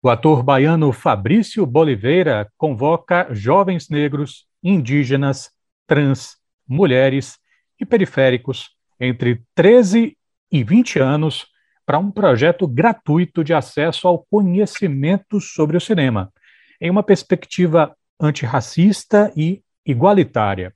[0.00, 5.50] O ator baiano Fabrício Boliveira convoca jovens negros, indígenas,
[5.88, 6.36] trans,
[6.68, 7.36] mulheres
[7.80, 10.16] e periféricos entre 13
[10.52, 11.46] e 20 anos
[11.84, 16.32] para um projeto gratuito de acesso ao conhecimento sobre o cinema,
[16.80, 20.72] em uma perspectiva antirracista e igualitária.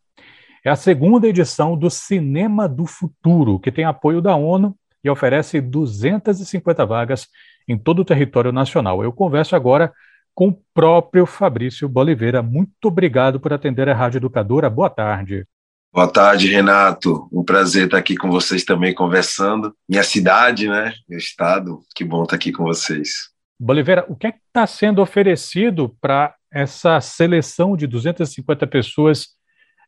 [0.64, 5.60] É a segunda edição do Cinema do Futuro, que tem apoio da ONU e oferece
[5.60, 7.28] 250 vagas
[7.68, 9.02] em todo o território nacional.
[9.02, 9.92] Eu converso agora
[10.34, 12.42] com o próprio Fabrício Boliveira.
[12.42, 14.68] Muito obrigado por atender a Rádio Educadora.
[14.70, 15.46] Boa tarde.
[15.92, 17.28] Boa tarde, Renato.
[17.30, 19.76] Um prazer estar aqui com vocês também conversando.
[19.86, 20.94] Minha cidade, né?
[21.06, 21.80] Meu estado.
[21.94, 23.30] Que bom estar aqui com vocês.
[23.60, 29.28] Boliveira, o que é que está sendo oferecido para essa seleção de 250 pessoas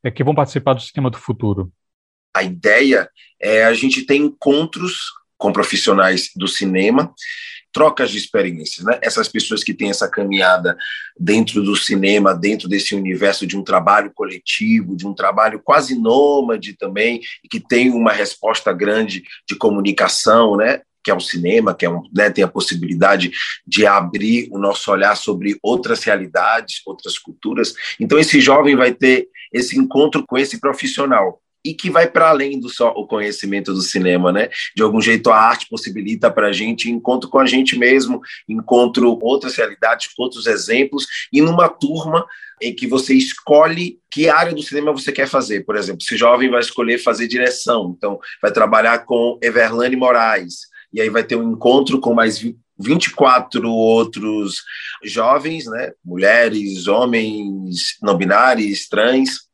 [0.05, 1.73] é, que vão participar do Sistema do Futuro?
[2.37, 3.09] A ideia
[3.41, 7.15] é a gente ter encontros com profissionais do cinema
[7.75, 8.99] trocas de experiências, né?
[9.03, 10.77] Essas pessoas que têm essa caminhada
[11.19, 16.75] dentro do cinema, dentro desse universo de um trabalho coletivo, de um trabalho quase nômade
[16.75, 20.81] também, e que tem uma resposta grande de comunicação, né?
[21.03, 23.31] que é o cinema, que é um, né, tem a possibilidade
[23.67, 27.75] de abrir o nosso olhar sobre outras realidades, outras culturas.
[28.01, 32.61] Então, esse jovem vai ter esse encontro com esse profissional e que vai para além
[32.61, 34.51] do só o conhecimento do cinema, né?
[34.77, 39.19] De algum jeito a arte possibilita para a gente encontro com a gente mesmo, encontro
[39.23, 42.27] outras realidades, outros exemplos e numa turma
[42.61, 45.65] em que você escolhe que área do cinema você quer fazer.
[45.65, 51.01] Por exemplo, se jovem vai escolher fazer direção, então vai trabalhar com Everlane Moraes e
[51.01, 52.39] aí vai ter um encontro com mais
[52.79, 54.63] 24 outros
[55.03, 55.93] jovens, né?
[56.05, 59.45] Mulheres, homens, não binários, trans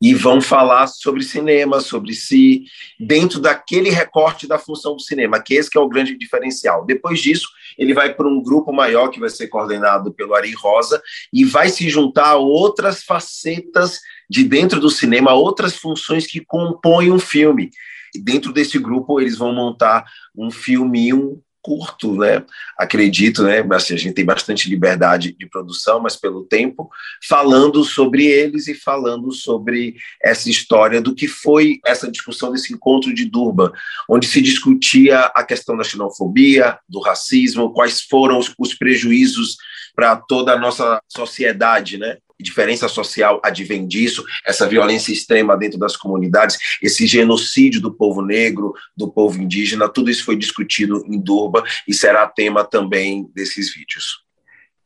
[0.00, 2.64] e vão falar sobre cinema, sobre si,
[2.98, 6.84] dentro daquele recorte da função do cinema, que esse que é o grande diferencial.
[6.84, 11.02] Depois disso, ele vai para um grupo maior que vai ser coordenado pelo Ari Rosa
[11.32, 17.10] e vai se juntar a outras facetas de dentro do cinema, outras funções que compõem
[17.10, 17.70] um filme.
[18.14, 20.04] E dentro desse grupo, eles vão montar
[20.36, 22.44] um filminho curto, né?
[22.76, 23.66] Acredito, né?
[23.72, 26.90] Assim, a gente tem bastante liberdade de produção, mas pelo tempo,
[27.26, 33.14] falando sobre eles e falando sobre essa história do que foi essa discussão desse encontro
[33.14, 33.72] de Durban,
[34.06, 39.56] onde se discutia a questão da xenofobia, do racismo, quais foram os, os prejuízos
[39.96, 42.18] para toda a nossa sociedade, né?
[42.42, 48.74] Diferença social advém disso, essa violência extrema dentro das comunidades, esse genocídio do povo negro,
[48.96, 54.24] do povo indígena, tudo isso foi discutido em Durban e será tema também desses vídeos.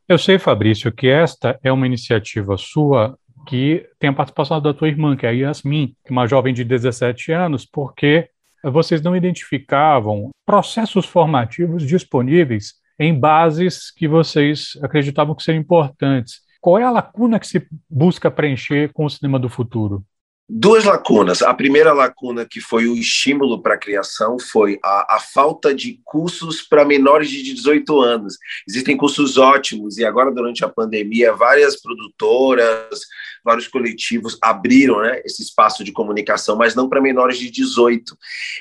[0.08, 4.88] Eu sei, Fabrício, que esta é uma iniciativa sua que tem a participação da tua
[4.88, 8.28] irmã, que é a Yasmin, uma jovem de 17 anos, porque
[8.62, 16.40] vocês não identificavam processos formativos disponíveis em bases que vocês acreditavam que seriam importantes.
[16.60, 20.04] Qual é a lacuna que se busca preencher com o cinema do futuro?
[20.50, 21.42] Duas lacunas.
[21.42, 26.00] A primeira lacuna, que foi o estímulo para a criação, foi a, a falta de
[26.02, 28.38] cursos para menores de 18 anos.
[28.66, 33.00] Existem cursos ótimos, e agora, durante a pandemia, várias produtoras,
[33.44, 38.16] vários coletivos abriram né, esse espaço de comunicação, mas não para menores de 18.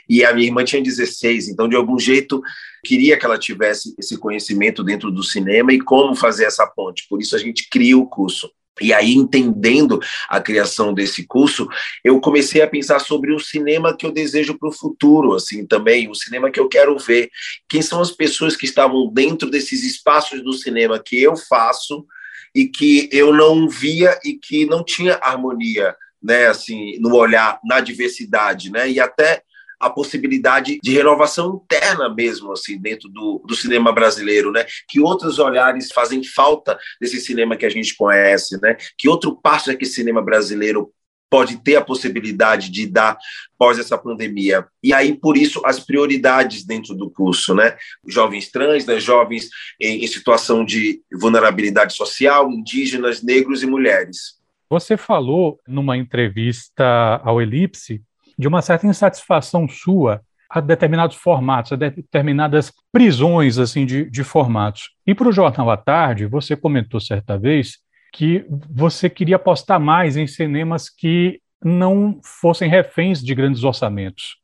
[0.09, 2.41] E a minha irmã tinha 16, então, de algum jeito,
[2.83, 7.05] queria que ela tivesse esse conhecimento dentro do cinema e como fazer essa ponte.
[7.09, 8.51] Por isso, a gente cria o curso.
[8.81, 9.99] E aí, entendendo
[10.29, 11.67] a criação desse curso,
[12.03, 16.09] eu comecei a pensar sobre o cinema que eu desejo para o futuro, assim, também,
[16.09, 17.29] o cinema que eu quero ver.
[17.69, 22.05] Quem são as pessoas que estavam dentro desses espaços do cinema que eu faço
[22.53, 27.79] e que eu não via e que não tinha harmonia, né, assim, no olhar, na
[27.79, 29.43] diversidade, né, e até
[29.79, 34.65] a possibilidade de renovação interna mesmo, assim, dentro do, do cinema brasileiro, né?
[34.89, 38.75] Que outros olhares fazem falta desse cinema que a gente conhece, né?
[38.97, 40.91] Que outro passo é que o cinema brasileiro
[41.29, 43.17] pode ter a possibilidade de dar
[43.57, 44.65] pós essa pandemia.
[44.81, 47.75] E aí, por isso, as prioridades dentro do curso, né?
[48.07, 48.99] Jovens trans, né?
[48.99, 49.49] jovens
[49.79, 54.37] em, em situação de vulnerabilidade social, indígenas, negros e mulheres.
[54.69, 58.01] Você falou numa entrevista ao Elipse
[58.37, 64.91] de uma certa insatisfação sua a determinados formatos, a determinadas prisões assim de, de formatos.
[65.05, 67.79] E para o Jornal à Tarde, você comentou certa vez
[68.13, 74.37] que você queria apostar mais em cinemas que não fossem reféns de grandes orçamentos.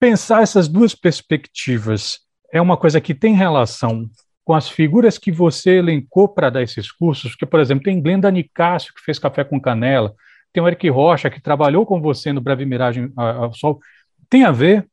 [0.00, 2.20] Pensar essas duas perspectivas
[2.52, 4.08] é uma coisa que tem relação
[4.44, 8.30] com as figuras que você elencou para dar esses cursos, que, por exemplo, tem Glenda
[8.30, 10.14] Nicásio, que fez Café com Canela,
[10.52, 13.80] tem o Eric Rocha, que trabalhou com você no Breve Miragem ao Sol.
[14.28, 14.88] Tem a ver?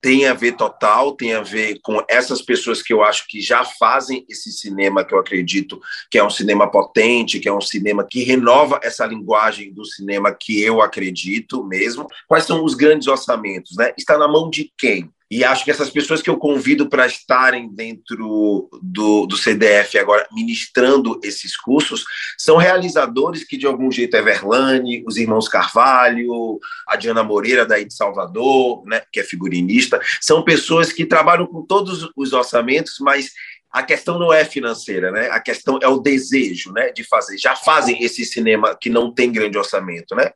[0.00, 3.64] tem a ver total, tem a ver com essas pessoas que eu acho que já
[3.64, 5.80] fazem esse cinema que eu acredito
[6.10, 10.32] que é um cinema potente, que é um cinema que renova essa linguagem do cinema
[10.32, 12.06] que eu acredito mesmo.
[12.28, 13.92] Quais são os grandes orçamentos, né?
[13.98, 15.10] Está na mão de quem?
[15.30, 20.26] E acho que essas pessoas que eu convido para estarem dentro do, do CDF agora,
[20.32, 22.04] ministrando esses cursos,
[22.36, 27.84] são realizadores que, de algum jeito, é Verlane, os irmãos Carvalho, a Diana Moreira, daí
[27.84, 33.32] de Salvador, né, que é figurinista, são pessoas que trabalham com todos os orçamentos, mas
[33.70, 35.28] a questão não é financeira, né?
[35.30, 37.36] A questão é o desejo, né, de fazer.
[37.36, 40.32] Já fazem esse cinema que não tem grande orçamento, né?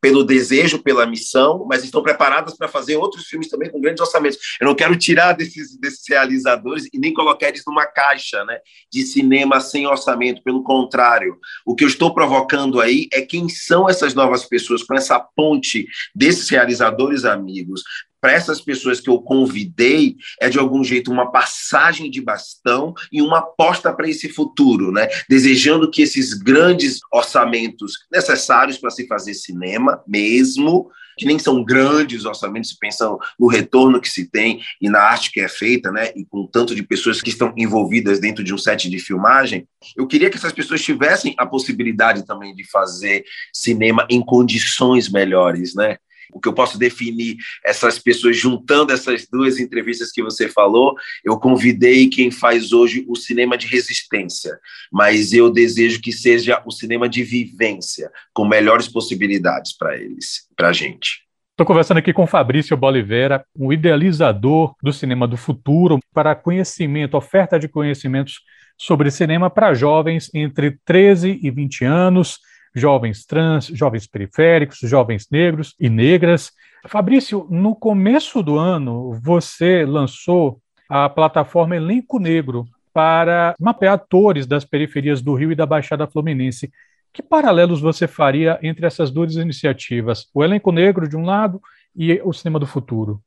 [0.00, 4.38] Pelo desejo, pela missão, mas estão preparadas para fazer outros filmes também com grandes orçamentos.
[4.60, 8.58] Eu não quero tirar desses, desses realizadores e nem colocar eles numa caixa, né,
[8.92, 10.42] de cinema sem orçamento.
[10.42, 14.94] Pelo contrário, o que eu estou provocando aí é quem são essas novas pessoas com
[14.94, 17.82] essa ponte desses realizadores amigos
[18.24, 23.20] para essas pessoas que eu convidei é de algum jeito uma passagem de bastão e
[23.20, 25.08] uma aposta para esse futuro, né?
[25.28, 32.24] Desejando que esses grandes orçamentos necessários para se fazer cinema mesmo que nem são grandes
[32.24, 36.10] orçamentos, se pensam no retorno que se tem e na arte que é feita, né,
[36.16, 40.08] e com tanto de pessoas que estão envolvidas dentro de um set de filmagem, eu
[40.08, 43.22] queria que essas pessoas tivessem a possibilidade também de fazer
[43.52, 45.98] cinema em condições melhores, né?
[46.32, 50.94] O que eu posso definir essas pessoas juntando essas duas entrevistas que você falou,
[51.24, 54.58] eu convidei quem faz hoje o cinema de resistência,
[54.92, 60.68] mas eu desejo que seja o cinema de vivência, com melhores possibilidades para eles, para
[60.68, 61.24] a gente.
[61.54, 67.60] Estou conversando aqui com Fabrício Boliveira, o idealizador do cinema do futuro, para conhecimento, oferta
[67.60, 68.40] de conhecimentos
[68.76, 72.40] sobre cinema para jovens entre 13 e 20 anos
[72.74, 76.52] jovens trans, jovens periféricos, jovens negros e negras.
[76.86, 84.64] Fabrício, no começo do ano, você lançou a plataforma Elenco Negro para mapear atores das
[84.64, 86.70] periferias do Rio e da Baixada Fluminense.
[87.12, 90.28] Que paralelos você faria entre essas duas iniciativas?
[90.34, 91.60] O Elenco Negro, de um lado,
[91.96, 93.22] e o Cinema do Futuro?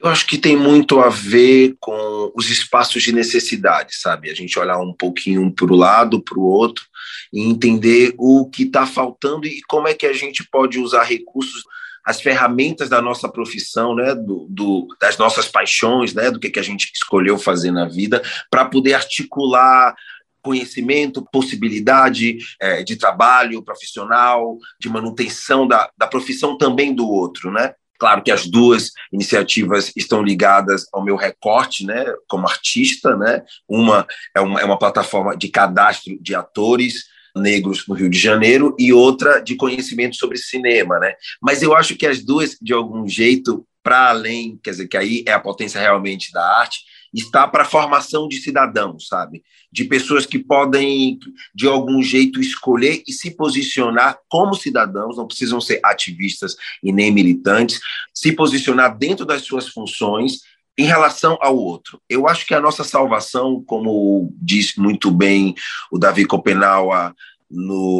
[0.00, 4.30] Eu acho que tem muito a ver com os espaços de necessidade, sabe?
[4.30, 6.84] A gente olhar um pouquinho para o lado, para o outro,
[7.32, 11.64] e entender o que está faltando e como é que a gente pode usar recursos,
[12.04, 16.60] as ferramentas da nossa profissão, né, do, do das nossas paixões, né, do que, que
[16.60, 19.94] a gente escolheu fazer na vida, para poder articular
[20.40, 27.74] conhecimento, possibilidade é, de trabalho profissional, de manutenção da, da profissão também do outro, né?
[27.98, 33.42] Claro que as duas iniciativas estão ligadas ao meu recorte, né, como artista, né?
[33.68, 37.04] Uma é uma, é uma plataforma de cadastro de atores
[37.36, 41.14] negros no Rio de Janeiro e outra de conhecimento sobre cinema, né?
[41.40, 45.24] Mas eu acho que as duas, de algum jeito, para além, quer dizer, que aí
[45.26, 46.80] é a potência realmente da arte,
[47.12, 49.42] está para a formação de cidadãos, sabe?
[49.72, 51.18] De pessoas que podem,
[51.54, 57.10] de algum jeito, escolher e se posicionar como cidadãos, não precisam ser ativistas e nem
[57.10, 57.80] militantes,
[58.12, 60.40] se posicionar dentro das suas funções
[60.76, 62.00] em relação ao outro.
[62.08, 65.54] Eu acho que a nossa salvação, como disse muito bem
[65.90, 67.14] o Davi Copenaua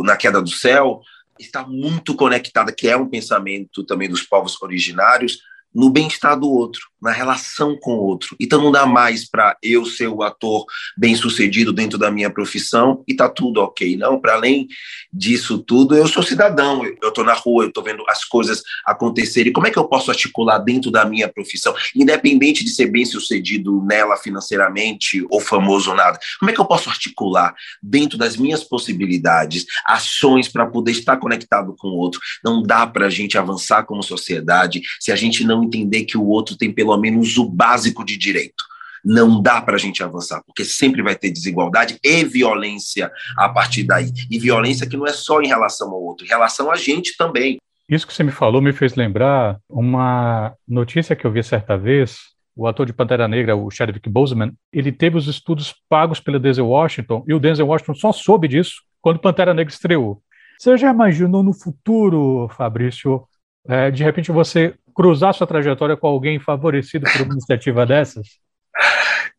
[0.05, 1.01] na Queda do Céu,
[1.41, 5.41] está muito conectada, que é um pensamento também dos povos originários,
[5.75, 8.37] no bem-estar do outro, na relação com o outro.
[8.41, 10.65] Então não dá mais para eu ser o ator
[10.97, 13.97] bem-sucedido dentro da minha profissão e tá tudo ok.
[13.97, 14.69] Não, para além
[15.13, 19.53] disso tudo, eu sou cidadão, eu estou na rua, eu estou vendo as coisas acontecerem.
[19.53, 24.17] Como é que eu posso articular dentro da minha profissão, independente de ser bem-sucedido nela
[24.17, 26.19] financeiramente ou famoso ou nada?
[26.39, 31.75] Como é que eu posso articular dentro das minhas possibilidades ações para poder estar conectado
[31.79, 32.21] com o outro?
[32.45, 36.27] Não dá para a gente avançar como sociedade se a gente não entender que o
[36.27, 38.65] outro tem pelo menos o básico de direito.
[39.05, 43.85] Não dá para a gente avançar, porque sempre vai ter desigualdade e violência a partir
[43.85, 44.13] daí.
[44.31, 47.59] E violência que não é só em relação ao outro, em relação a gente também.
[47.89, 52.19] Isso que você me falou me fez lembrar uma notícia que eu vi certa vez.
[52.55, 56.67] O ator de Pantera Negra, o Chadwick Boseman, ele teve os estudos pagos pelo Denzel
[56.67, 60.21] Washington e o Denzel Washington só soube disso quando Pantera Negra estreou.
[60.59, 63.23] Você já imaginou no futuro, Fabrício,
[63.69, 68.27] é, de repente você cruzar sua trajetória com alguém favorecido por uma iniciativa dessas?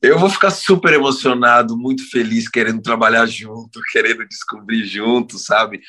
[0.01, 5.81] Eu vou ficar super emocionado, muito feliz, querendo trabalhar junto, querendo descobrir junto, sabe?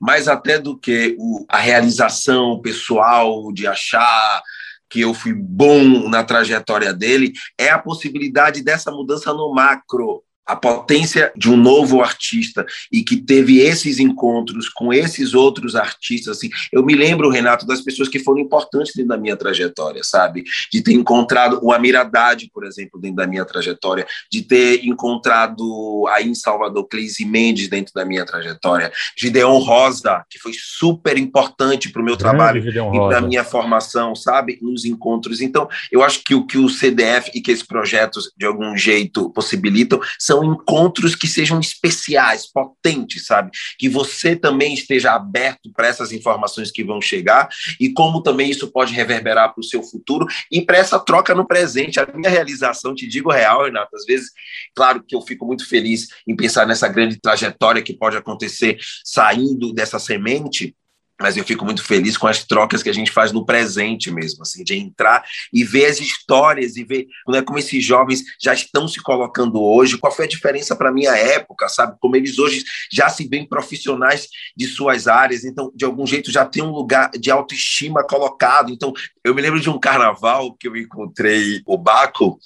[0.00, 4.42] Mais até do que o, a realização pessoal de achar
[4.88, 10.54] que eu fui bom na trajetória dele, é a possibilidade dessa mudança no macro, a
[10.54, 16.48] potência de um novo artista e que teve esses encontros com esses outros artistas, assim,
[16.72, 20.44] eu me lembro, Renato, das pessoas que foram importantes dentro da minha trajetória, sabe?
[20.72, 26.06] De ter encontrado o Amir Haddad, por exemplo, dentro da minha trajetória, de ter encontrado
[26.10, 31.88] aí em Salvador Cleise Mendes dentro da minha trajetória, Gideon Rosa, que foi super importante
[31.88, 34.58] para o meu trabalho e para minha formação, sabe?
[34.62, 35.40] Nos encontros.
[35.40, 39.30] Então, eu acho que o que o CDF e que esses projetos, de algum jeito,
[39.30, 43.50] possibilitam são são encontros que sejam especiais, potentes, sabe?
[43.78, 47.48] Que você também esteja aberto para essas informações que vão chegar
[47.80, 51.46] e como também isso pode reverberar para o seu futuro e para essa troca no
[51.46, 51.98] presente.
[51.98, 54.30] A minha realização, te digo real, Renato, às vezes,
[54.74, 59.72] claro que eu fico muito feliz em pensar nessa grande trajetória que pode acontecer saindo
[59.72, 60.74] dessa semente,
[61.20, 64.42] mas eu fico muito feliz com as trocas que a gente faz no presente mesmo,
[64.42, 68.86] assim, de entrar e ver as histórias e ver né, como esses jovens já estão
[68.86, 71.96] se colocando hoje, qual foi a diferença para a minha época, sabe?
[72.00, 76.44] Como eles hoje já se veem profissionais de suas áreas, então, de algum jeito, já
[76.44, 78.70] tem um lugar de autoestima colocado.
[78.70, 78.92] Então,
[79.24, 82.38] eu me lembro de um carnaval que eu encontrei o Baco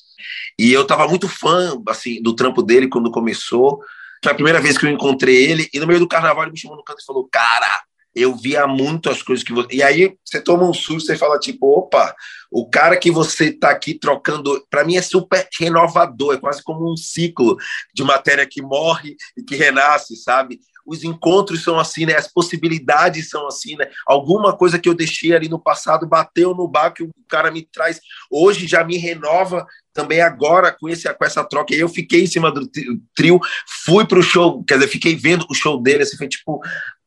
[0.58, 3.80] e eu estava muito fã, assim, do trampo dele quando começou.
[4.22, 6.58] Foi a primeira vez que eu encontrei ele e no meio do carnaval ele me
[6.58, 7.82] chamou no canto e falou, cara
[8.14, 9.68] eu via muito as coisas que você.
[9.72, 12.14] E aí você toma um susto e fala, tipo, opa,
[12.50, 16.92] o cara que você está aqui trocando, para mim é super renovador, é quase como
[16.92, 17.56] um ciclo
[17.94, 20.58] de matéria que morre e que renasce, sabe?
[20.84, 22.16] Os encontros são assim, né?
[22.16, 23.88] As possibilidades são assim, né?
[24.06, 27.62] Alguma coisa que eu deixei ali no passado bateu no bar que o cara me
[27.62, 28.00] traz
[28.30, 31.74] hoje já me renova também agora com, esse, com essa troca.
[31.74, 32.68] Eu fiquei em cima do
[33.14, 33.38] trio,
[33.84, 36.60] fui para o show, quer dizer, fiquei vendo o show dele, assim, foi tipo,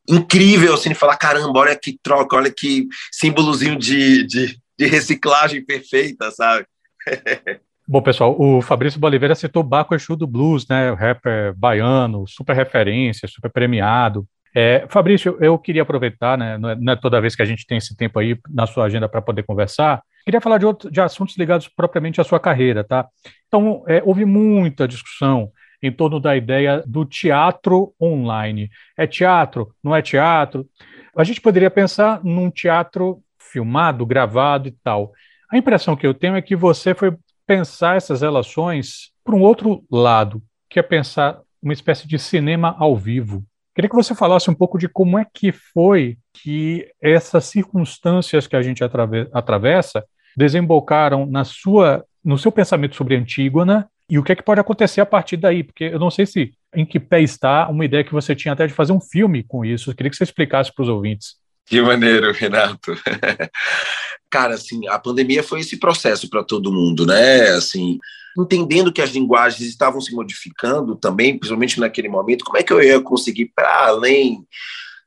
[0.08, 6.32] incrível, assim, falar, caramba, olha que troca, olha que símbolozinho de, de, de reciclagem perfeita,
[6.32, 6.66] sabe?
[7.86, 12.56] Bom, pessoal, o Fabrício Boliveira citou Baco Exu do Blues, né, o rapper baiano, super
[12.56, 14.26] referência, super premiado.
[14.56, 17.66] É, Fabrício, eu queria aproveitar, né, não é, não é, toda vez que a gente
[17.68, 21.02] tem esse tempo aí na sua agenda para poder conversar, queria falar de, outro, de
[21.02, 23.06] assuntos ligados propriamente à sua carreira, tá?
[23.48, 25.52] Então, é, houve muita discussão
[25.84, 28.70] em torno da ideia do teatro online.
[28.98, 29.76] É teatro?
[29.84, 30.66] Não é teatro?
[31.16, 35.12] A gente poderia pensar num teatro filmado, gravado e tal.
[35.52, 37.14] A impressão que eu tenho é que você foi
[37.46, 42.96] pensar essas relações por um outro lado, que é pensar uma espécie de cinema ao
[42.96, 43.44] vivo.
[43.76, 48.56] Queria que você falasse um pouco de como é que foi que essas circunstâncias que
[48.56, 48.84] a gente
[49.34, 50.06] atravessa
[50.38, 55.02] desembocaram na sua, no seu pensamento sobre Antígona e o que é que pode acontecer
[55.02, 55.64] a partir daí?
[55.64, 58.68] Porque eu não sei se em que pé está uma ideia que você tinha até
[58.68, 59.92] de fazer um filme com isso.
[59.92, 61.36] Eu queria que você explicasse para os ouvintes.
[61.66, 62.94] Que maneiro, Renato.
[64.30, 67.50] Cara, assim, a pandemia foi esse processo para todo mundo, né?
[67.50, 68.00] Assim,
[68.38, 72.82] entendendo que as linguagens estavam se modificando também, principalmente naquele momento, como é que eu
[72.82, 74.46] ia conseguir para além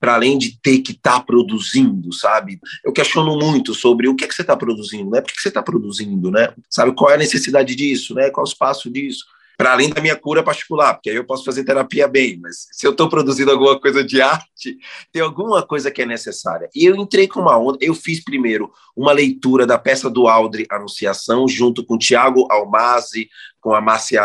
[0.06, 2.60] para além de ter que estar tá produzindo, sabe?
[2.84, 5.20] Eu questiono muito sobre o que, é que você está produzindo, né?
[5.20, 6.54] Por que, que você está produzindo, né?
[6.70, 8.30] Sabe qual é a necessidade disso, né?
[8.30, 9.24] Qual é o espaço disso?
[9.56, 12.86] Para além da minha cura particular, porque aí eu posso fazer terapia bem, mas se
[12.86, 14.76] eu estou produzindo alguma coisa de arte,
[15.10, 16.68] tem alguma coisa que é necessária.
[16.74, 20.66] E eu entrei com uma onda, eu fiz primeiro uma leitura da peça do Aldre
[20.70, 23.28] Anunciação, junto com Tiago Almazi,
[23.60, 24.22] com a Márcia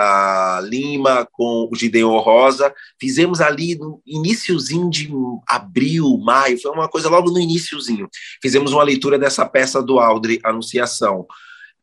[0.64, 2.74] Lima, com o Gideon Rosa.
[3.00, 5.10] Fizemos ali no iníciozinho de
[5.48, 8.08] abril, maio, foi uma coisa logo no iníciozinho.
[8.42, 11.26] Fizemos uma leitura dessa peça do Aldre, Anunciação,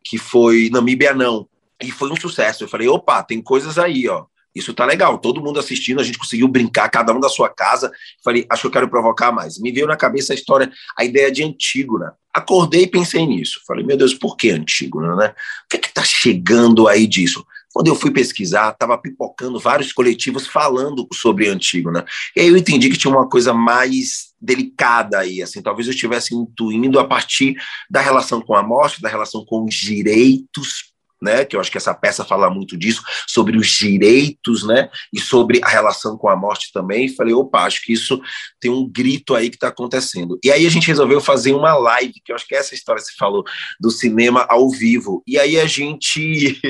[0.05, 1.49] que foi Namíbia Não.
[1.83, 2.65] E foi um sucesso.
[2.65, 4.27] Eu falei, opa, tem coisas aí, ó.
[4.55, 7.93] Isso tá legal, todo mundo assistindo, a gente conseguiu brincar, cada um da sua casa.
[8.25, 9.59] Falei, acho que eu quero provocar mais.
[9.59, 12.15] Me veio na cabeça a história, a ideia de Antígona.
[12.35, 13.61] Acordei e pensei nisso.
[13.67, 15.35] Falei, meu Deus, por que Antígona, né?
[15.65, 17.47] O que é que tá chegando aí disso?
[17.73, 22.05] Quando eu fui pesquisar, estava pipocando vários coletivos falando sobre Antígona.
[22.35, 26.35] E aí eu entendi que tinha uma coisa mais delicada aí, assim, talvez eu estivesse
[26.35, 27.57] intuindo a partir
[27.91, 31.79] da relação com a morte, da relação com os direitos né, que eu acho que
[31.79, 36.37] essa peça fala muito disso, sobre os direitos, né, e sobre a relação com a
[36.37, 37.09] morte também.
[37.09, 38.21] Falei, opa, acho que isso
[38.61, 40.39] tem um grito aí que está acontecendo.
[40.43, 43.15] E aí a gente resolveu fazer uma live, que eu acho que essa história se
[43.17, 43.45] falou,
[43.81, 45.23] do cinema ao vivo.
[45.27, 46.61] E aí a gente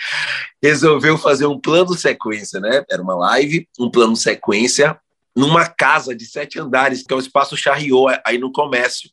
[0.62, 2.84] resolveu fazer um plano sequência, né?
[2.90, 4.98] Era uma live, um plano sequência,
[5.36, 9.10] numa casa de sete andares, que é o Espaço Charriot, aí no comércio.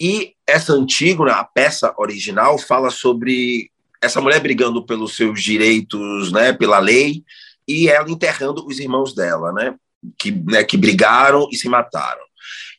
[0.00, 6.52] E essa Antígona, a peça original, fala sobre essa mulher brigando pelos seus direitos, né,
[6.52, 7.24] pela lei,
[7.66, 9.74] e ela enterrando os irmãos dela, né,
[10.18, 12.27] que, né, que brigaram e se mataram.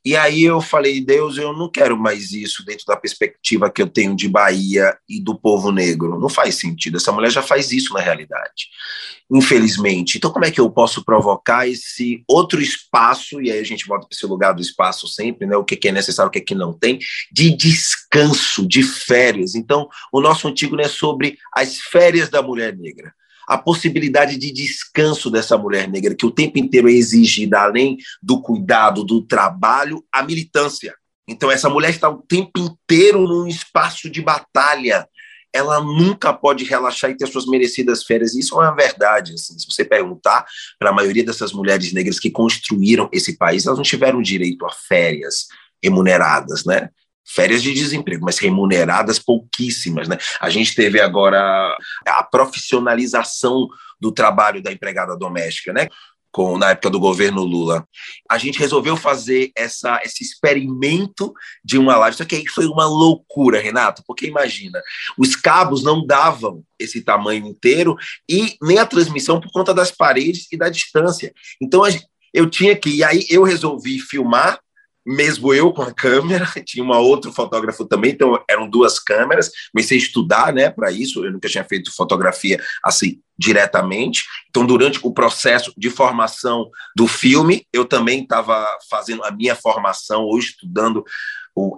[0.03, 3.87] E aí eu falei, Deus, eu não quero mais isso dentro da perspectiva que eu
[3.87, 6.19] tenho de Bahia e do povo negro.
[6.19, 6.97] Não faz sentido.
[6.97, 8.69] Essa mulher já faz isso na realidade,
[9.29, 10.17] infelizmente.
[10.17, 13.41] Então, como é que eu posso provocar esse outro espaço?
[13.41, 15.57] E aí a gente volta para esse lugar do espaço sempre, né?
[15.57, 16.97] O que é necessário, o que, é que não tem,
[17.31, 19.53] de descanso, de férias.
[19.53, 23.13] Então, o nosso antigo é sobre as férias da mulher negra
[23.49, 28.39] a possibilidade de descanso dessa mulher negra, que o tempo inteiro é exigida, além do
[28.39, 30.93] cuidado, do trabalho, a militância.
[31.27, 35.09] Então, essa mulher está o tempo inteiro num espaço de batalha.
[35.51, 38.35] Ela nunca pode relaxar e ter suas merecidas férias.
[38.35, 39.33] Isso é uma verdade.
[39.33, 39.57] Assim.
[39.57, 40.45] Se você perguntar
[40.77, 44.71] para a maioria dessas mulheres negras que construíram esse país, elas não tiveram direito a
[44.71, 45.47] férias
[45.83, 46.89] remuneradas, né?
[47.29, 50.17] Férias de desemprego, mas remuneradas pouquíssimas, né?
[50.39, 51.75] A gente teve agora
[52.07, 53.67] a profissionalização
[53.99, 55.87] do trabalho da empregada doméstica, né?
[56.31, 57.87] Com, na época do governo Lula.
[58.29, 61.33] A gente resolveu fazer essa, esse experimento
[61.63, 64.79] de uma live, só que aí foi uma loucura, Renato, porque imagina,
[65.17, 67.95] os cabos não davam esse tamanho inteiro
[68.29, 71.33] e nem a transmissão por conta das paredes e da distância.
[71.59, 71.81] Então,
[72.31, 74.59] eu tinha que, e aí eu resolvi filmar
[75.05, 79.51] mesmo eu com a câmera, tinha uma outro fotógrafo também, então eram duas câmeras.
[79.71, 81.25] Comecei a estudar, né, para isso.
[81.25, 84.25] Eu nunca tinha feito fotografia assim diretamente.
[84.49, 90.23] Então, durante o processo de formação do filme, eu também estava fazendo a minha formação
[90.23, 91.05] ou estudando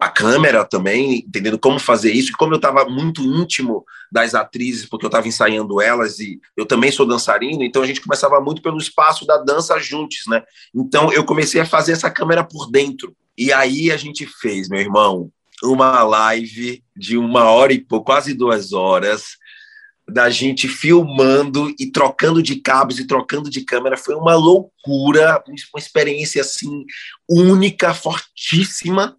[0.02, 4.86] a câmera também, entendendo como fazer isso, e como eu estava muito íntimo das atrizes,
[4.86, 8.62] porque eu estava ensaiando elas, e eu também sou dançarino, então a gente começava muito
[8.62, 10.44] pelo espaço da dança juntos, né?
[10.74, 13.16] Então eu comecei a fazer essa câmera por dentro.
[13.38, 15.32] E aí a gente fez, meu irmão,
[15.64, 19.38] uma live de uma hora e pouco, quase duas horas,
[20.10, 23.96] da gente filmando e trocando de cabos e trocando de câmera.
[23.96, 26.86] Foi uma loucura, uma experiência assim
[27.30, 29.18] única, fortíssima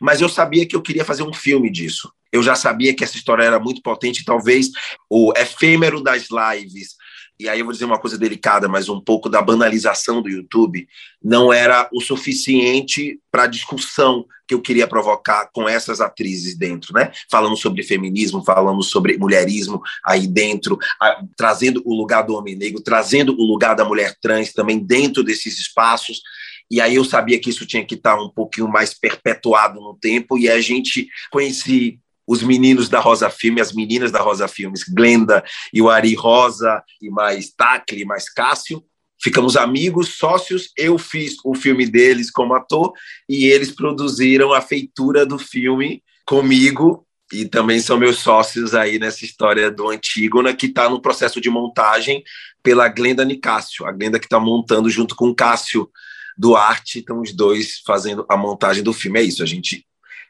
[0.00, 2.12] mas eu sabia que eu queria fazer um filme disso.
[2.30, 4.70] Eu já sabia que essa história era muito potente, talvez
[5.08, 6.96] o efêmero das lives,
[7.40, 10.88] e aí eu vou dizer uma coisa delicada, mas um pouco da banalização do YouTube,
[11.22, 16.92] não era o suficiente para a discussão que eu queria provocar com essas atrizes dentro,
[16.92, 17.12] né?
[17.30, 22.82] Falamos sobre feminismo, falamos sobre mulherismo aí dentro, a, trazendo o lugar do homem negro,
[22.82, 26.22] trazendo o lugar da mulher trans também dentro desses espaços.
[26.70, 30.38] E aí eu sabia que isso tinha que estar um pouquinho mais perpetuado no tempo,
[30.38, 35.42] e a gente conheci os meninos da Rosa Filme, as meninas da Rosa Filmes, Glenda
[35.72, 38.84] e o Ari Rosa, e mais Tacle, mais Cássio.
[39.20, 40.70] Ficamos amigos, sócios.
[40.76, 42.92] Eu fiz o filme deles como ator
[43.26, 49.24] e eles produziram a feitura do filme comigo e também são meus sócios aí nessa
[49.24, 52.22] história do Antígona, que está no processo de montagem
[52.62, 55.90] pela Glenda Nicásio, a Glenda que está montando junto com o Cássio
[56.38, 59.18] Duarte, estão os dois fazendo a montagem do filme.
[59.18, 59.84] É isso, a gente.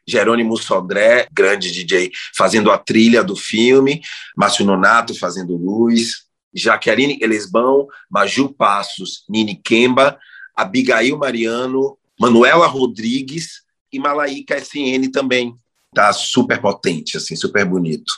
[0.07, 4.01] Jerônimo Sodré, grande DJ, fazendo a trilha do filme,
[4.35, 10.19] Márcio Nonato fazendo luz, Jaqueline Elesbão, Maju Passos, Nini Kemba,
[10.57, 15.55] Abigail Mariano, Manuela Rodrigues e Malaíca SN também.
[15.95, 18.13] Tá super potente, assim, super bonito.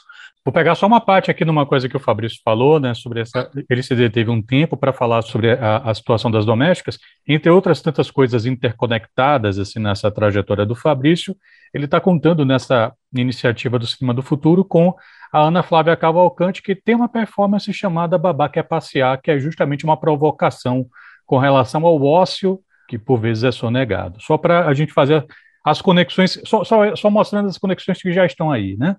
[0.51, 3.49] Vou pegar só uma parte aqui numa coisa que o Fabrício falou, né, sobre essa,
[3.71, 7.81] ele se deteve um tempo para falar sobre a, a, situação das domésticas, entre outras
[7.81, 11.37] tantas coisas interconectadas assim nessa trajetória do Fabrício,
[11.73, 14.93] ele está contando nessa iniciativa do Cinema do Futuro com
[15.33, 19.85] a Ana Flávia Cavalcante, que tem uma performance chamada Babá Quer Passear, que é justamente
[19.85, 20.85] uma provocação
[21.27, 22.59] com relação ao ócio,
[22.89, 24.21] que por vezes é sonegado.
[24.21, 25.25] Só para a gente fazer
[25.65, 28.97] as conexões, só, só, só mostrando as conexões que já estão aí, né?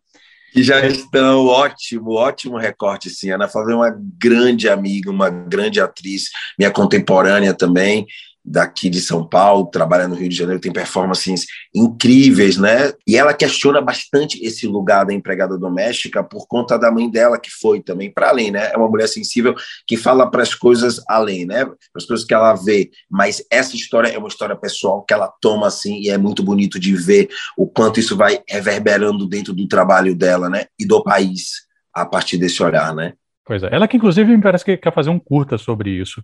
[0.51, 3.31] Que já estão ótimo, ótimo recorte, sim.
[3.31, 8.05] Ana Flávia é uma grande amiga, uma grande atriz, minha contemporânea também
[8.43, 12.91] daqui de São Paulo, trabalha no Rio de Janeiro, tem performances incríveis, né?
[13.07, 17.49] E ela questiona bastante esse lugar da empregada doméstica por conta da mãe dela, que
[17.49, 18.71] foi também para além, né?
[18.73, 19.55] É uma mulher sensível
[19.87, 21.65] que fala para as coisas além, né?
[21.65, 22.89] Para as coisas que ela vê.
[23.09, 26.79] Mas essa história é uma história pessoal que ela toma assim e é muito bonito
[26.79, 30.65] de ver o quanto isso vai reverberando dentro do trabalho dela, né?
[30.79, 33.13] E do país a partir desse olhar, né?
[33.45, 33.69] Pois é.
[33.71, 36.23] Ela que inclusive me parece que quer fazer um curta sobre isso.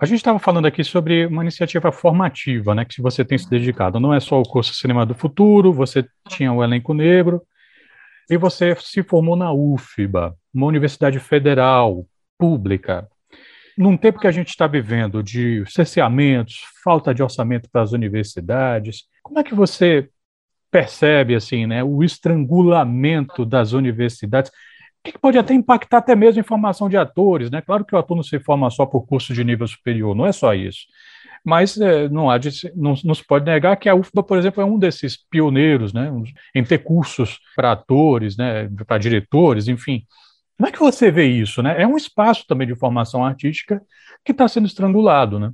[0.00, 3.98] A gente estava falando aqui sobre uma iniciativa formativa, né, que você tem se dedicado.
[3.98, 7.42] Não é só o curso Cinema do Futuro, você tinha o elenco negro,
[8.30, 12.06] e você se formou na UFBA, uma universidade federal,
[12.38, 13.08] pública.
[13.76, 19.02] Num tempo que a gente está vivendo de cerceamentos, falta de orçamento para as universidades,
[19.20, 20.08] como é que você
[20.70, 24.52] percebe assim, né, o estrangulamento das universidades?
[25.04, 27.62] Que pode até impactar até mesmo em formação de atores, né?
[27.62, 30.32] Claro que o ator não se forma só por curso de nível superior, não é
[30.32, 30.80] só isso.
[31.44, 34.62] mas é, não, há de, não, não, se pode negar que a UFBA, por exemplo,
[34.62, 36.10] é um desses pioneiros né,
[36.54, 40.04] em ter cursos para atores, né, para diretores, enfim.
[40.56, 41.62] Como é que você vê isso?
[41.62, 41.80] Né?
[41.80, 43.80] É um espaço também de formação artística
[44.24, 45.38] que está sendo estrangulado.
[45.38, 45.52] Né?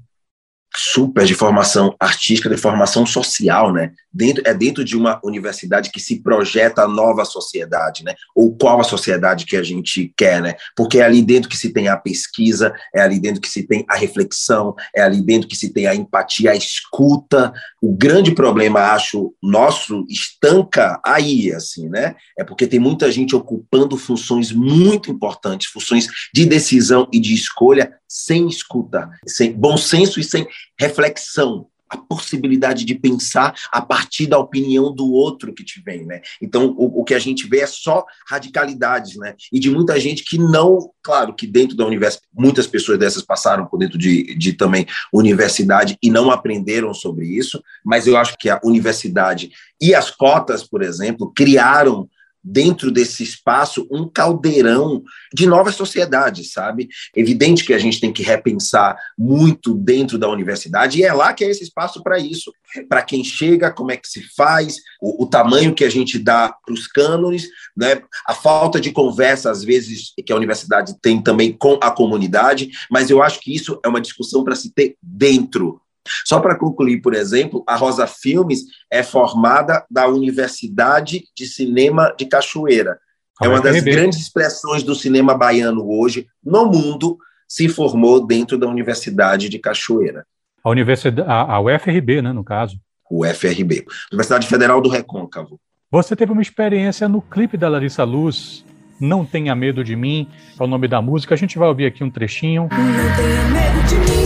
[0.77, 3.93] Super de formação artística, de formação social, né?
[4.13, 8.15] Dentro, é dentro de uma universidade que se projeta a nova sociedade, né?
[8.35, 10.55] Ou qual a sociedade que a gente quer, né?
[10.77, 13.85] Porque é ali dentro que se tem a pesquisa, é ali dentro que se tem
[13.89, 17.53] a reflexão, é ali dentro que se tem a empatia, a escuta.
[17.81, 22.15] O grande problema, acho, nosso estanca aí, assim, né?
[22.39, 27.93] É porque tem muita gente ocupando funções muito importantes, funções de decisão e de escolha
[28.15, 30.47] sem escuta, sem bom senso e sem
[30.79, 36.21] reflexão, a possibilidade de pensar a partir da opinião do outro que te vem, né?
[36.41, 39.35] Então, o, o, que a gente vê é só radicalidades, né?
[39.53, 43.67] E de muita gente que não, claro, que dentro da universidade, muitas pessoas dessas passaram
[43.67, 48.49] por dentro de, de também universidade e não aprenderam sobre isso, mas eu acho que
[48.49, 49.51] a universidade
[49.81, 52.09] e as cotas, por exemplo, criaram
[52.45, 55.03] dentro desse espaço um caldeirão
[55.33, 56.89] de novas sociedades, sabe?
[57.17, 61.45] Evidente que a gente tem que repensar muito dentro da universidade, e é lá que
[61.45, 62.53] é esse espaço para isso.
[62.89, 66.53] Para quem chega, como é que se faz, o, o tamanho que a gente dá
[66.65, 68.03] para os cânones, né?
[68.27, 73.11] a falta de conversa, às vezes, que a universidade tem também com a comunidade, mas
[73.11, 75.81] eu acho que isso é uma discussão para se ter dentro
[76.27, 82.27] só para concluir, por exemplo, a Rosa Filmes é formada da Universidade de Cinema de
[82.27, 82.99] Cachoeira.
[83.43, 88.67] É uma das grandes expressões do cinema baiano hoje no mundo, se formou dentro da
[88.67, 90.25] Universidade de Cachoeira.
[90.63, 92.79] A, universidade, a, a UFRB, né, no caso.
[93.11, 95.61] UFRB, Universidade Federal do Recôncavo.
[95.91, 98.65] Você teve uma experiência no clipe da Larissa Luz,
[99.01, 101.35] Não Tenha Medo de Mim, é o nome da música.
[101.35, 102.63] A gente vai ouvir aqui um trechinho.
[102.63, 104.24] Não tenha medo de mim.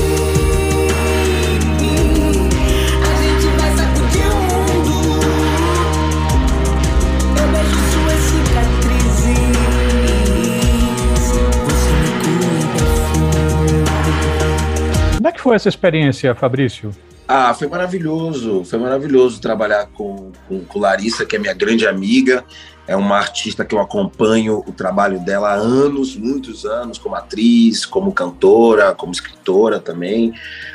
[15.58, 16.90] Essa experiência, Fabrício?
[17.26, 22.42] Ah, foi maravilhoso, foi maravilhoso trabalhar com, com, com Larissa, que é minha grande amiga,
[22.88, 27.84] é uma artista que eu acompanho o trabalho dela há anos, muitos anos, como atriz,
[27.84, 30.32] como cantora, como escritora também.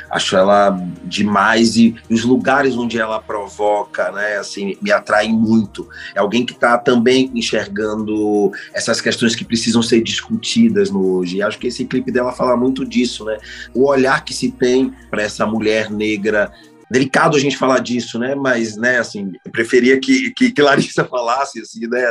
[0.08, 5.88] Acho ela demais e os lugares onde ela provoca, né, assim, me atraem muito.
[6.14, 11.38] É alguém que está também enxergando essas questões que precisam ser discutidas no hoje.
[11.38, 13.38] E acho que esse clipe dela fala muito disso, né?
[13.74, 16.52] O olhar que se tem para essa mulher negra
[16.90, 18.34] delicado a gente falar disso, né?
[18.34, 22.02] Mas, né, assim, eu preferia que, que, que Larissa falasse, assim, né,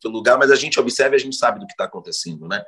[0.00, 2.62] pelo lugar, mas a gente observa e a gente sabe do que está acontecendo, né?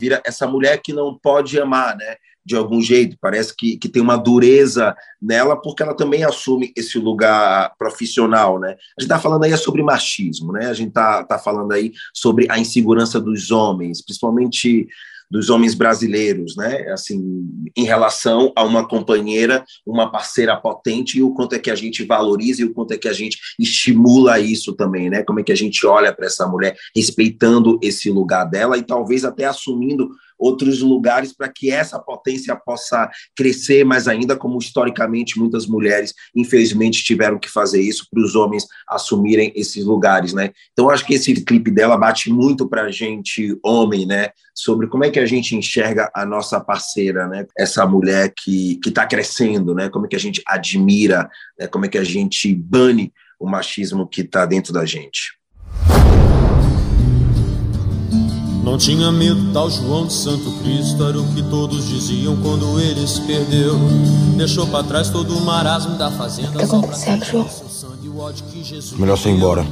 [0.00, 2.16] Vira essa mulher que não pode amar, né?
[2.44, 6.98] De algum jeito, parece que, que tem uma dureza nela, porque ela também assume esse
[6.98, 8.70] lugar profissional, né?
[8.70, 10.66] A gente está falando aí sobre machismo, né?
[10.66, 14.88] A gente está tá falando aí sobre a insegurança dos homens, principalmente
[15.30, 16.90] dos homens brasileiros, né?
[16.92, 21.74] Assim, em relação a uma companheira, uma parceira potente e o quanto é que a
[21.74, 25.22] gente valoriza e o quanto é que a gente estimula isso também, né?
[25.22, 29.24] Como é que a gente olha para essa mulher respeitando esse lugar dela e talvez
[29.24, 35.66] até assumindo outros lugares para que essa potência possa crescer mais ainda, como historicamente muitas
[35.66, 40.50] mulheres, infelizmente, tiveram que fazer isso para os homens assumirem esses lugares, né?
[40.72, 44.30] Então, acho que esse clipe dela bate muito para a gente, homem, né?
[44.54, 47.46] Sobre como é que a gente enxerga a nossa parceira, né?
[47.56, 49.88] Essa mulher que está crescendo, né?
[49.88, 51.66] Como é que a gente admira, né?
[51.66, 55.38] como é que a gente bane o machismo que está dentro da gente.
[58.70, 63.04] Não tinha medo, tal João de Santo Cristo Era o que todos diziam quando ele
[63.04, 63.74] se perdeu.
[64.36, 67.48] Deixou pra trás todo o marasmo da fazenda O que aconteceu, João?
[68.96, 69.66] Melhor você ir embora.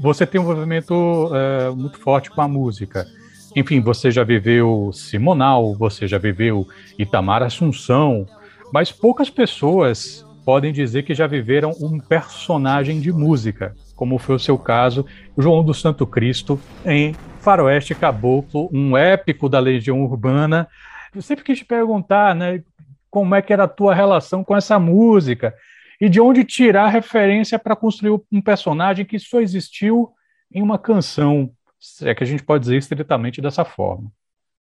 [0.00, 3.06] Você tem um envolvimento é, muito forte com a música.
[3.54, 6.66] Enfim, você já viveu Simonal, você já viveu
[6.98, 8.26] Itamar Assunção,
[8.72, 14.40] mas poucas pessoas podem dizer que já viveram um personagem de música, como foi o
[14.40, 20.68] seu caso, João do Santo Cristo, em Faroeste Caboclo, um épico da Legião Urbana.
[21.14, 22.62] Eu sempre quis te perguntar, né,
[23.10, 25.54] como é que era a tua relação com essa música
[26.00, 30.10] e de onde tirar referência para construir um personagem que só existiu
[30.52, 31.50] em uma canção,
[32.02, 34.10] é que a gente pode dizer estritamente dessa forma.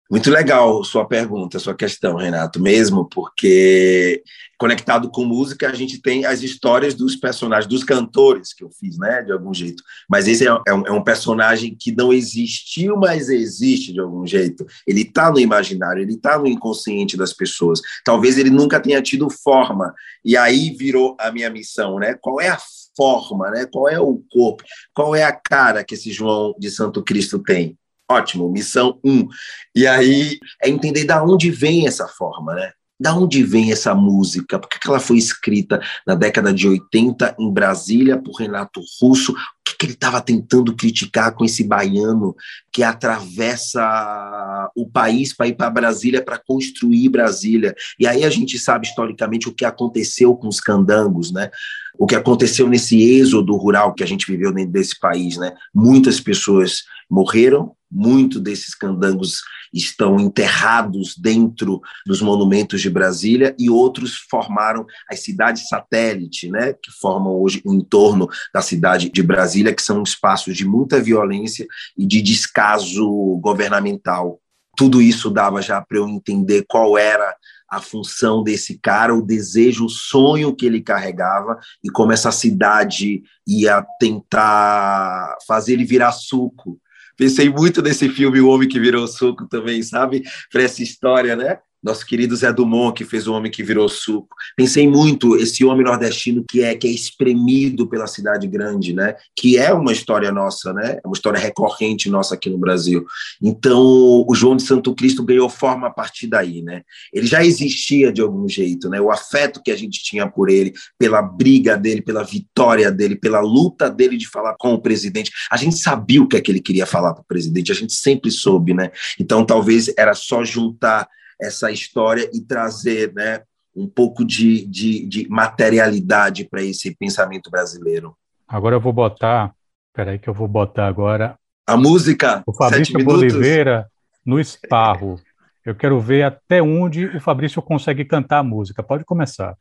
[0.10, 4.24] Muito legal sua pergunta, sua questão, Renato, mesmo porque
[4.58, 8.98] conectado com música a gente tem as histórias dos personagens, dos cantores que eu fiz,
[8.98, 9.84] né, de algum jeito.
[10.10, 14.26] Mas esse é, é, um, é um, personagem que não existiu, mas existe de algum
[14.26, 14.66] jeito.
[14.88, 17.82] Ele está no imaginário, ele está no inconsciente das pessoas.
[18.06, 19.94] Talvez ele nunca tenha tido forma.
[20.24, 22.16] E aí virou a minha missão, né?
[22.20, 22.58] Qual é a
[22.96, 23.68] forma, né?
[23.72, 24.64] Qual é o corpo?
[24.94, 27.78] Qual é a cara que esse João de Santo Cristo tem?
[28.10, 29.12] Ótimo, missão 1.
[29.12, 29.28] Um.
[29.76, 32.72] E aí é entender da onde vem essa forma, né?
[33.00, 34.58] Da onde vem essa música?
[34.58, 39.34] Por que ela foi escrita na década de 80 em Brasília por Renato Russo?
[39.34, 42.34] O que, que ele estava tentando criticar com esse baiano
[42.72, 47.76] que atravessa o país para ir para Brasília para construir Brasília?
[48.00, 51.52] E aí a gente sabe historicamente o que aconteceu com os candangos, né?
[52.00, 55.54] O que aconteceu nesse êxodo rural que a gente viveu dentro desse país, né?
[55.76, 59.42] Muitas pessoas morreram, muito desses candangos
[59.74, 66.92] estão enterrados dentro dos monumentos de Brasília e outros formaram as cidades satélite, né, que
[67.00, 71.66] formam hoje o entorno da cidade de Brasília, que são espaços de muita violência
[71.98, 74.40] e de descaso governamental.
[74.76, 77.36] Tudo isso dava já para eu entender qual era
[77.70, 83.24] a função desse cara, o desejo, o sonho que ele carregava e como essa cidade
[83.46, 86.80] ia tentar fazer ele virar suco
[87.18, 90.22] Pensei muito nesse filme O Homem que Virou Suco também, sabe?
[90.52, 91.60] Para essa história, né?
[91.84, 94.36] Nosso querido Zé Dumont, que fez o homem que virou suco.
[94.56, 99.16] Pensei muito esse homem nordestino que é que é espremido pela cidade grande, né?
[99.36, 101.00] Que é uma história nossa, né?
[101.04, 103.06] É uma história recorrente nossa aqui no Brasil.
[103.42, 106.82] Então, o João de Santo Cristo ganhou forma a partir daí, né?
[107.14, 109.00] Ele já existia de algum jeito, né?
[109.00, 113.40] O afeto que a gente tinha por ele, pela briga dele, pela vitória dele, pela
[113.40, 115.32] luta dele de falar com o presidente.
[115.52, 117.94] A gente sabia o que é que ele queria falar para o presidente, a gente
[117.94, 118.92] sempre soube, né?
[119.20, 121.08] Então, talvez era só juntar
[121.40, 123.42] essa história e trazer né,
[123.76, 128.16] um pouco de, de, de materialidade para esse pensamento brasileiro.
[128.48, 129.54] Agora eu vou botar,
[129.94, 131.38] peraí que eu vou botar agora...
[131.66, 133.88] A música, O Fabrício Boliveira
[134.26, 135.20] no Esparro.
[135.66, 138.82] Eu quero ver até onde o Fabrício consegue cantar a música.
[138.82, 139.56] Pode começar.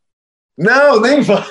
[0.56, 1.44] Não, nem vá.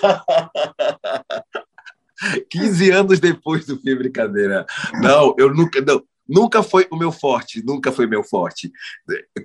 [2.49, 4.65] 15 anos depois do filme Brincadeira.
[5.01, 5.81] Não, eu nunca.
[5.81, 8.71] Não, Nunca foi o meu forte, nunca foi meu forte.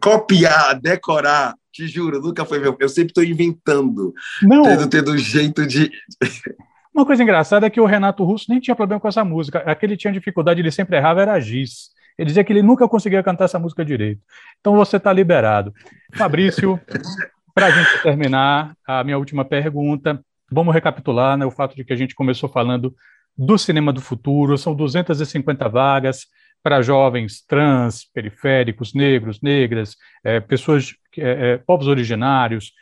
[0.02, 2.76] Copiar, decorar, te juro, nunca foi meu.
[2.80, 4.62] Eu sempre estou inventando, não.
[4.62, 5.90] tendo, tendo jeito de.
[6.92, 9.60] Uma coisa engraçada é que o Renato Russo nem tinha problema com essa música.
[9.60, 11.90] A que ele tinha dificuldade, ele sempre errava, era giz.
[12.18, 14.20] Ele dizia que ele nunca conseguia cantar essa música direito.
[14.60, 15.72] Então você está liberado.
[16.14, 16.80] Fabrício,
[17.54, 21.92] para a gente terminar, a minha última pergunta, vamos recapitular né, o fato de que
[21.92, 22.94] a gente começou falando
[23.38, 26.26] do cinema do futuro, são 250 vagas,
[26.62, 32.72] para jovens trans, periféricos, negros, negras, é, pessoas, é, povos originários,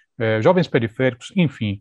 [0.43, 1.81] jovens periféricos, enfim.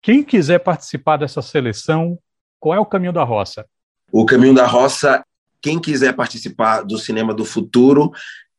[0.00, 2.16] Quem quiser participar dessa seleção,
[2.60, 3.66] qual é o caminho da roça?
[4.12, 5.24] O caminho da roça,
[5.60, 8.12] quem quiser participar do Cinema do Futuro,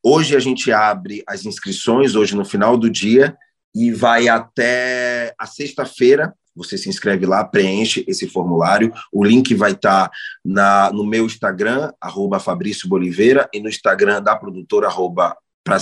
[0.04, 3.38] hoje a gente abre as inscrições, hoje no final do dia,
[3.74, 8.92] e vai até a sexta-feira, você se inscreve lá, preenche esse formulário.
[9.12, 14.36] O link vai estar tá no meu Instagram, arroba Fabrício Boliveira, e no Instagram da
[14.36, 15.36] produtora, arroba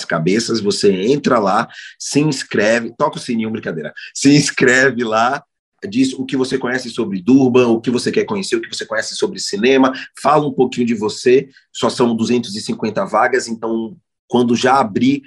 [0.08, 0.60] Cabeças.
[0.60, 3.94] Você entra lá, se inscreve, toca o sininho, brincadeira.
[4.14, 5.44] Se inscreve lá,
[5.88, 8.86] diz o que você conhece sobre Durban, o que você quer conhecer, o que você
[8.86, 11.50] conhece sobre cinema, fala um pouquinho de você.
[11.74, 13.96] Só são 250 vagas, então
[14.28, 15.24] quando já abrir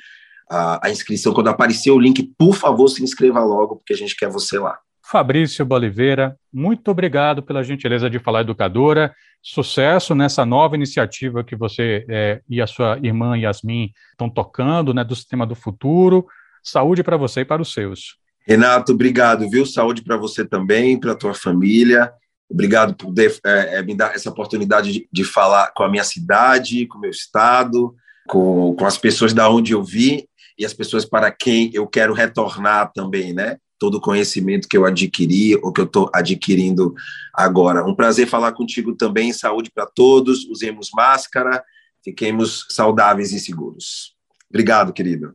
[0.49, 4.15] a, a inscrição, quando aparecer o link, por favor, se inscreva logo, porque a gente
[4.15, 4.79] quer você lá.
[5.13, 9.15] Fabrício Boliveira, muito obrigado pela gentileza de falar educadora.
[9.43, 15.05] Sucesso nessa nova iniciativa que você é, e a sua irmã Yasmin estão tocando, né,
[15.05, 16.27] do Sistema do Futuro.
[16.63, 18.17] Saúde para você e para os seus.
[18.47, 19.67] Renato, obrigado, viu?
[19.67, 22.11] Saúde para você também, para a tua família.
[22.51, 26.05] Obrigado por de, é, é, me dar essa oportunidade de, de, falar com a minha
[26.05, 27.95] cidade, com o meu estado,
[28.27, 30.27] com, com as pessoas da onde eu vi
[30.59, 33.59] e as pessoas para quem eu quero retornar também, né?
[33.83, 36.95] Todo o conhecimento que eu adquiri ou que eu estou adquirindo
[37.35, 37.85] agora.
[37.85, 39.33] Um prazer falar contigo também.
[39.33, 40.45] Saúde para todos.
[40.45, 41.65] Usemos máscara.
[42.01, 44.15] Fiquemos saudáveis e seguros.
[44.49, 45.35] Obrigado, querido.